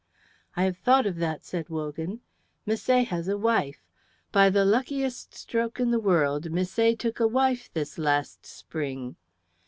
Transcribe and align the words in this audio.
"I 0.55 0.63
have 0.63 0.77
thought 0.79 1.05
of 1.05 1.17
that," 1.17 1.45
said 1.45 1.69
Wogan. 1.69 2.21
"Misset 2.65 3.09
has 3.09 3.27
a 3.27 3.37
wife. 3.37 3.83
By 4.31 4.49
the 4.49 4.65
luckiest 4.65 5.35
stroke 5.35 5.79
in 5.79 5.91
the 5.91 5.99
world 5.99 6.45
Misset 6.49 6.97
took 6.97 7.19
a 7.19 7.27
wife 7.27 7.71
this 7.71 7.99
last 7.99 8.43
spring." 8.43 9.15